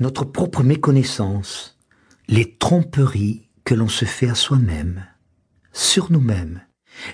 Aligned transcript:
notre 0.00 0.24
propre 0.24 0.62
méconnaissance, 0.62 1.78
les 2.26 2.56
tromperies 2.56 3.48
que 3.64 3.74
l'on 3.74 3.88
se 3.88 4.06
fait 4.06 4.30
à 4.30 4.34
soi-même, 4.34 5.06
sur 5.72 6.10
nous-mêmes, 6.10 6.62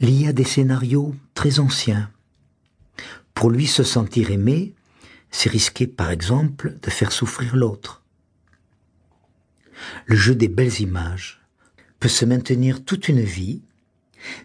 liées 0.00 0.28
à 0.28 0.32
des 0.32 0.44
scénarios 0.44 1.14
très 1.32 1.60
anciens. 1.60 2.10
Pour 3.34 3.50
lui, 3.50 3.68
se 3.68 3.84
sentir 3.84 4.32
aimé, 4.32 4.74
c'est 5.30 5.48
risquer, 5.48 5.86
par 5.86 6.10
exemple, 6.10 6.76
de 6.82 6.90
faire 6.90 7.12
souffrir 7.12 7.54
l'autre. 7.54 8.02
Le 10.06 10.16
jeu 10.16 10.34
des 10.34 10.48
belles 10.48 10.80
images 10.80 11.40
peut 12.00 12.08
se 12.08 12.24
maintenir 12.24 12.84
toute 12.84 13.08
une 13.08 13.22
vie, 13.22 13.62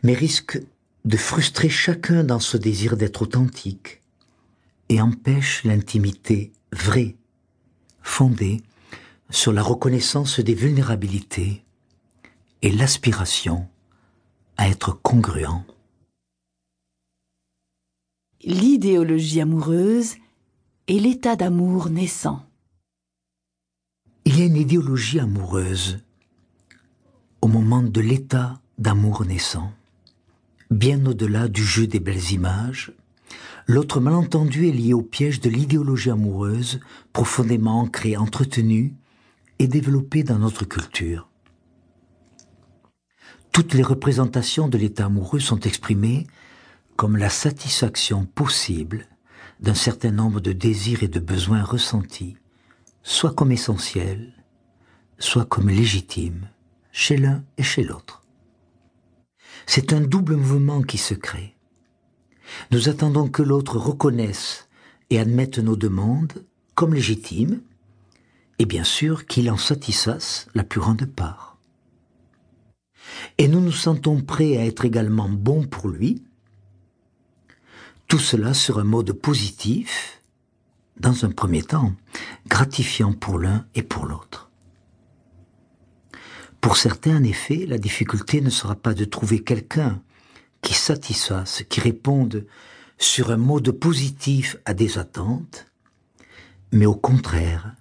mais 0.03 0.13
risque 0.13 0.61
de 1.05 1.17
frustrer 1.17 1.69
chacun 1.69 2.23
dans 2.23 2.39
ce 2.39 2.57
désir 2.57 2.97
d'être 2.97 3.23
authentique 3.23 4.01
et 4.89 5.01
empêche 5.01 5.63
l'intimité 5.63 6.51
vraie, 6.71 7.15
fondée 8.07 8.63
sur 9.29 9.51
la 9.53 9.61
reconnaissance 9.61 10.39
des 10.39 10.55
vulnérabilités 10.55 11.63
et 12.61 12.71
l'aspiration 12.71 13.67
à 14.55 14.69
être 14.69 14.93
congruent. 14.93 15.61
L'idéologie 18.43 19.41
amoureuse 19.41 20.15
et 20.87 20.99
l'état 20.99 21.35
d'amour 21.35 21.89
naissant. 21.89 22.43
Il 24.25 24.39
y 24.39 24.41
a 24.41 24.45
une 24.45 24.55
idéologie 24.55 25.19
amoureuse 25.19 25.99
au 27.41 27.47
moment 27.47 27.83
de 27.83 28.01
l'état 28.01 28.59
d'amour 28.77 29.25
naissant, 29.25 29.71
bien 30.71 31.05
au-delà 31.05 31.47
du 31.49 31.63
jeu 31.63 31.87
des 31.87 31.99
belles 31.99 32.31
images. 32.31 32.93
L'autre 33.69 33.99
malentendu 33.99 34.69
est 34.69 34.71
lié 34.71 34.93
au 34.93 35.01
piège 35.01 35.41
de 35.41 35.49
l'idéologie 35.49 36.09
amoureuse 36.09 36.79
profondément 37.11 37.81
ancrée, 37.81 38.15
entretenue 38.15 38.95
et 39.59 39.67
développée 39.67 40.23
dans 40.23 40.39
notre 40.39 40.63
culture. 40.63 41.29
Toutes 43.51 43.73
les 43.73 43.83
représentations 43.83 44.69
de 44.69 44.77
l'état 44.77 45.07
amoureux 45.07 45.41
sont 45.41 45.59
exprimées 45.59 46.27
comme 46.95 47.17
la 47.17 47.29
satisfaction 47.29 48.25
possible 48.25 49.05
d'un 49.59 49.73
certain 49.73 50.11
nombre 50.11 50.39
de 50.39 50.53
désirs 50.53 51.03
et 51.03 51.09
de 51.09 51.19
besoins 51.19 51.63
ressentis, 51.63 52.37
soit 53.03 53.33
comme 53.33 53.51
essentiels, 53.51 54.31
soit 55.19 55.45
comme 55.45 55.69
légitimes, 55.69 56.47
chez 56.93 57.17
l'un 57.17 57.43
et 57.57 57.63
chez 57.63 57.83
l'autre. 57.83 58.23
C'est 59.65 59.91
un 59.91 59.99
double 59.99 60.37
mouvement 60.37 60.81
qui 60.81 60.97
se 60.97 61.15
crée. 61.15 61.56
Nous 62.71 62.89
attendons 62.89 63.27
que 63.27 63.43
l'autre 63.43 63.77
reconnaisse 63.77 64.67
et 65.09 65.19
admette 65.19 65.59
nos 65.59 65.75
demandes 65.75 66.45
comme 66.75 66.93
légitimes, 66.93 67.61
et 68.59 68.65
bien 68.65 68.83
sûr 68.83 69.25
qu'il 69.25 69.49
en 69.49 69.57
satisfasse 69.57 70.47
la 70.53 70.63
plus 70.63 70.79
grande 70.79 71.05
part. 71.05 71.57
Et 73.37 73.47
nous 73.47 73.61
nous 73.61 73.71
sentons 73.71 74.21
prêts 74.21 74.57
à 74.57 74.65
être 74.65 74.85
également 74.85 75.29
bons 75.29 75.65
pour 75.65 75.87
lui, 75.87 76.23
tout 78.07 78.19
cela 78.19 78.53
sur 78.53 78.79
un 78.79 78.83
mode 78.83 79.11
positif, 79.11 80.21
dans 80.99 81.25
un 81.25 81.31
premier 81.31 81.61
temps, 81.61 81.93
gratifiant 82.47 83.13
pour 83.13 83.37
l'un 83.39 83.65
et 83.75 83.83
pour 83.83 84.05
l'autre. 84.05 84.49
Pour 86.61 86.77
certains, 86.77 87.17
en 87.17 87.23
effet, 87.23 87.65
la 87.67 87.77
difficulté 87.77 88.41
ne 88.41 88.49
sera 88.49 88.75
pas 88.75 88.93
de 88.93 89.05
trouver 89.05 89.43
quelqu'un 89.43 90.01
qui 90.67 90.73
satisfasse, 90.73 91.63
qui 91.69 91.79
réponde 91.79 92.45
sur 92.97 93.31
un 93.31 93.37
mode 93.37 93.71
positif 93.71 94.57
à 94.65 94.73
des 94.73 94.97
attentes, 94.97 95.65
mais 96.73 96.85
au 96.85 96.95
contraire, 96.95 97.73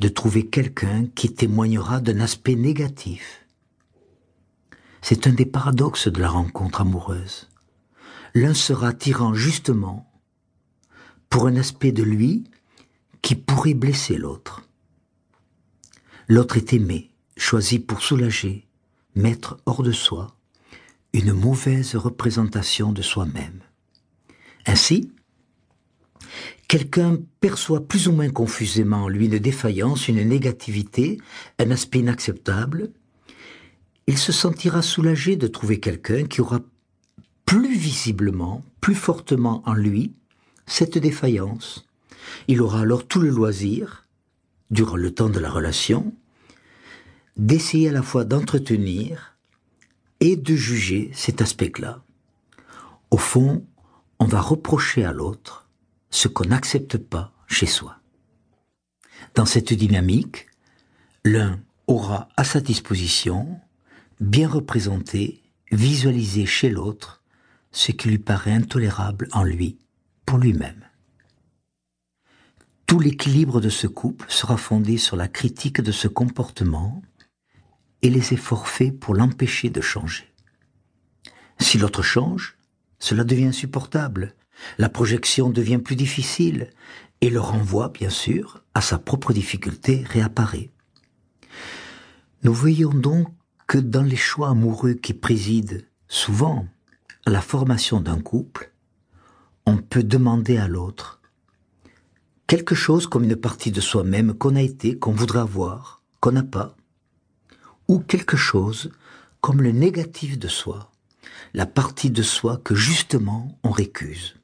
de 0.00 0.08
trouver 0.08 0.46
quelqu'un 0.46 1.04
qui 1.14 1.34
témoignera 1.34 2.00
d'un 2.00 2.20
aspect 2.20 2.54
négatif. 2.54 3.44
C'est 5.02 5.26
un 5.26 5.34
des 5.34 5.44
paradoxes 5.44 6.08
de 6.08 6.18
la 6.18 6.30
rencontre 6.30 6.80
amoureuse 6.80 7.50
l'un 8.34 8.54
sera 8.54 8.88
attirant 8.88 9.34
justement 9.34 10.10
pour 11.28 11.46
un 11.46 11.56
aspect 11.56 11.92
de 11.92 12.02
lui 12.02 12.44
qui 13.20 13.34
pourrait 13.34 13.74
blesser 13.74 14.16
l'autre. 14.16 14.62
L'autre 16.26 16.56
est 16.56 16.72
aimé, 16.72 17.10
choisi 17.36 17.78
pour 17.78 18.00
soulager, 18.02 18.66
mettre 19.14 19.58
hors 19.66 19.82
de 19.82 19.92
soi 19.92 20.34
une 21.14 21.32
mauvaise 21.32 21.94
représentation 21.94 22.92
de 22.92 23.00
soi-même. 23.00 23.60
Ainsi, 24.66 25.12
quelqu'un 26.66 27.18
perçoit 27.38 27.86
plus 27.86 28.08
ou 28.08 28.12
moins 28.12 28.30
confusément 28.30 29.04
en 29.04 29.08
lui 29.08 29.26
une 29.26 29.38
défaillance, 29.38 30.08
une 30.08 30.28
négativité, 30.28 31.18
un 31.60 31.70
aspect 31.70 32.00
inacceptable, 32.00 32.90
il 34.08 34.18
se 34.18 34.32
sentira 34.32 34.82
soulagé 34.82 35.36
de 35.36 35.46
trouver 35.46 35.78
quelqu'un 35.78 36.24
qui 36.24 36.40
aura 36.40 36.60
plus 37.46 37.76
visiblement, 37.76 38.64
plus 38.80 38.96
fortement 38.96 39.62
en 39.66 39.74
lui, 39.74 40.14
cette 40.66 40.98
défaillance. 40.98 41.86
Il 42.48 42.60
aura 42.60 42.80
alors 42.80 43.06
tout 43.06 43.20
le 43.20 43.30
loisir, 43.30 44.04
durant 44.72 44.96
le 44.96 45.14
temps 45.14 45.30
de 45.30 45.38
la 45.38 45.50
relation, 45.50 46.12
d'essayer 47.36 47.90
à 47.90 47.92
la 47.92 48.02
fois 48.02 48.24
d'entretenir 48.24 49.33
et 50.20 50.36
de 50.36 50.54
juger 50.54 51.10
cet 51.14 51.42
aspect-là. 51.42 52.02
Au 53.10 53.16
fond, 53.16 53.64
on 54.18 54.26
va 54.26 54.40
reprocher 54.40 55.04
à 55.04 55.12
l'autre 55.12 55.68
ce 56.10 56.28
qu'on 56.28 56.46
n'accepte 56.46 56.96
pas 56.96 57.32
chez 57.46 57.66
soi. 57.66 57.98
Dans 59.34 59.46
cette 59.46 59.72
dynamique, 59.72 60.46
l'un 61.24 61.60
aura 61.86 62.28
à 62.36 62.44
sa 62.44 62.60
disposition, 62.60 63.60
bien 64.20 64.48
représenté, 64.48 65.42
visualisé 65.72 66.46
chez 66.46 66.70
l'autre, 66.70 67.22
ce 67.72 67.92
qui 67.92 68.08
lui 68.08 68.18
paraît 68.18 68.52
intolérable 68.52 69.28
en 69.32 69.42
lui, 69.42 69.78
pour 70.24 70.38
lui-même. 70.38 70.84
Tout 72.86 73.00
l'équilibre 73.00 73.60
de 73.60 73.70
ce 73.70 73.86
couple 73.86 74.26
sera 74.28 74.56
fondé 74.56 74.98
sur 74.98 75.16
la 75.16 75.26
critique 75.26 75.80
de 75.80 75.90
ce 75.90 76.06
comportement 76.06 77.02
et 78.02 78.10
les 78.10 78.32
efforts 78.32 78.68
faits 78.68 78.98
pour 78.98 79.14
l'empêcher 79.14 79.70
de 79.70 79.80
changer. 79.80 80.24
Si 81.58 81.78
l'autre 81.78 82.02
change, 82.02 82.56
cela 82.98 83.24
devient 83.24 83.46
insupportable, 83.46 84.34
la 84.78 84.88
projection 84.88 85.50
devient 85.50 85.78
plus 85.78 85.96
difficile 85.96 86.70
et 87.20 87.30
le 87.30 87.40
renvoi, 87.40 87.88
bien 87.88 88.10
sûr, 88.10 88.62
à 88.74 88.80
sa 88.80 88.98
propre 88.98 89.32
difficulté 89.32 90.04
réapparaît. 90.06 90.70
Nous 92.42 92.52
voyons 92.52 92.90
donc 92.90 93.28
que 93.66 93.78
dans 93.78 94.02
les 94.02 94.16
choix 94.16 94.50
amoureux 94.50 94.94
qui 94.94 95.14
président 95.14 95.78
souvent 96.08 96.66
la 97.26 97.40
formation 97.40 98.00
d'un 98.00 98.20
couple, 98.20 98.72
on 99.66 99.78
peut 99.78 100.02
demander 100.02 100.58
à 100.58 100.68
l'autre 100.68 101.22
quelque 102.46 102.74
chose 102.74 103.06
comme 103.06 103.24
une 103.24 103.36
partie 103.36 103.72
de 103.72 103.80
soi-même 103.80 104.34
qu'on 104.34 104.56
a 104.56 104.62
été, 104.62 104.98
qu'on 104.98 105.12
voudrait 105.12 105.40
avoir, 105.40 106.02
qu'on 106.20 106.32
n'a 106.32 106.42
pas, 106.42 106.76
ou 107.88 108.00
quelque 108.00 108.36
chose 108.36 108.90
comme 109.40 109.62
le 109.62 109.72
négatif 109.72 110.38
de 110.38 110.48
soi, 110.48 110.90
la 111.52 111.66
partie 111.66 112.10
de 112.10 112.22
soi 112.22 112.60
que 112.64 112.74
justement 112.74 113.58
on 113.62 113.70
récuse, 113.70 114.36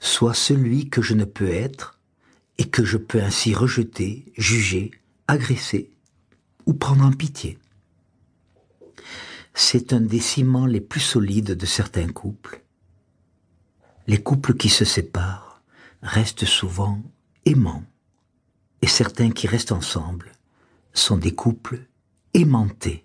soit 0.00 0.34
celui 0.34 0.88
que 0.88 1.02
je 1.02 1.14
ne 1.14 1.24
peux 1.24 1.50
être 1.50 1.98
et 2.58 2.68
que 2.68 2.84
je 2.84 2.96
peux 2.96 3.22
ainsi 3.22 3.54
rejeter, 3.54 4.32
juger, 4.36 4.90
agresser 5.26 5.90
ou 6.66 6.74
prendre 6.74 7.04
en 7.04 7.12
pitié 7.12 7.58
c'est 9.60 9.92
un 9.92 10.00
des 10.00 10.20
ciments 10.20 10.66
les 10.66 10.80
plus 10.80 11.00
solides 11.00 11.50
de 11.50 11.66
certains 11.66 12.06
couples. 12.06 12.62
Les 14.06 14.22
couples 14.22 14.54
qui 14.54 14.68
se 14.68 14.84
séparent 14.84 15.60
restent 16.00 16.44
souvent 16.44 17.02
aimants, 17.44 17.82
et 18.82 18.86
certains 18.86 19.32
qui 19.32 19.48
restent 19.48 19.72
ensemble 19.72 20.30
sont 20.92 21.16
des 21.16 21.34
couples 21.34 21.80
aimantés. 22.38 23.04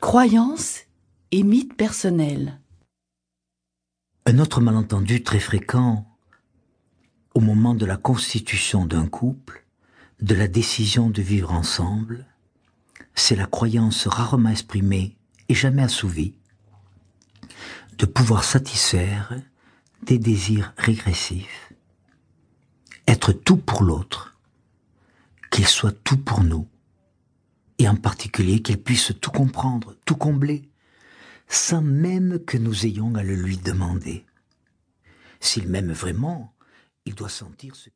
Croyances 0.00 0.80
et 1.30 1.44
mythes 1.44 1.76
personnels. 1.76 2.60
Un 4.26 4.40
autre 4.40 4.60
malentendu 4.60 5.22
très 5.22 5.38
fréquent 5.38 6.04
au 7.34 7.40
moment 7.40 7.74
de 7.74 7.86
la 7.86 7.96
constitution 7.96 8.86
d'un 8.86 9.06
couple, 9.06 9.66
de 10.20 10.34
la 10.34 10.48
décision 10.48 11.10
de 11.10 11.22
vivre 11.22 11.52
ensemble, 11.52 12.26
c'est 13.14 13.36
la 13.36 13.46
croyance 13.46 14.08
rarement 14.08 14.50
exprimée 14.50 15.16
et 15.48 15.54
jamais 15.54 15.82
assouvie 15.82 16.34
de 17.98 18.06
pouvoir 18.06 18.42
satisfaire 18.42 19.40
des 20.02 20.18
désirs 20.18 20.74
régressifs, 20.76 21.72
être 23.06 23.32
tout 23.32 23.56
pour 23.58 23.84
l'autre, 23.84 24.37
qu'il 25.50 25.66
soit 25.66 25.96
tout 26.04 26.18
pour 26.18 26.42
nous, 26.42 26.68
et 27.78 27.88
en 27.88 27.96
particulier 27.96 28.60
qu'il 28.62 28.82
puisse 28.82 29.12
tout 29.20 29.30
comprendre, 29.30 29.94
tout 30.04 30.16
combler, 30.16 30.68
sans 31.48 31.82
même 31.82 32.38
que 32.40 32.58
nous 32.58 32.86
ayons 32.86 33.14
à 33.14 33.22
le 33.22 33.34
lui 33.34 33.56
demander. 33.56 34.26
S'il 35.40 35.68
m'aime 35.68 35.92
vraiment, 35.92 36.52
il 37.04 37.14
doit 37.14 37.28
sentir 37.28 37.76
ce 37.76 37.86